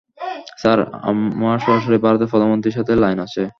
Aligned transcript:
Sir, 0.61 0.79
আমার 1.09 1.57
সরাসরি 1.65 1.97
ভারতের 2.05 2.31
প্রধানমন্ত্রীর 2.31 2.77
সাথে 2.77 2.93
লাইন 3.03 3.19
আছে। 3.25 3.41